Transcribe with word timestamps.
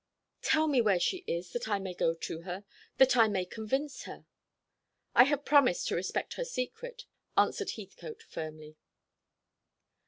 "Tell 0.41 0.65
me 0.65 0.81
where 0.81 0.99
she 0.99 1.17
is, 1.27 1.51
that 1.51 1.67
I 1.67 1.77
may 1.77 1.93
go 1.93 2.15
to 2.15 2.41
her 2.41 2.63
that 2.97 3.15
I 3.15 3.27
may 3.27 3.45
convince 3.45 4.05
her." 4.05 4.25
"I 5.13 5.25
have 5.25 5.45
promised 5.45 5.89
to 5.89 5.95
respect 5.95 6.33
her 6.37 6.43
secret," 6.43 7.05
answered 7.37 7.69
Heathcote 7.77 8.23
firmly. 8.23 8.77